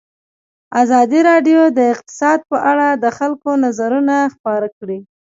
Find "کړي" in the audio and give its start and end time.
4.77-4.99